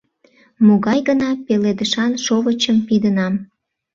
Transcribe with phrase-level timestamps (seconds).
[0.65, 3.33] Могай гына пеледышан шовычым пидынам.